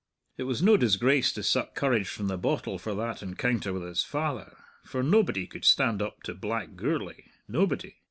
It 0.35 0.45
was 0.45 0.63
no 0.63 0.77
disgrace 0.77 1.31
to 1.33 1.43
suck 1.43 1.75
courage 1.75 2.07
from 2.07 2.25
the 2.27 2.35
bottle 2.35 2.79
for 2.79 2.95
that 2.95 3.21
encounter 3.21 3.71
with 3.71 3.83
his 3.83 4.01
father, 4.01 4.57
for 4.83 5.03
nobody 5.03 5.45
could 5.45 5.63
stand 5.63 6.01
up 6.01 6.23
to 6.23 6.33
black 6.33 6.75
Gourlay 6.75 7.25
nobody. 7.47 7.97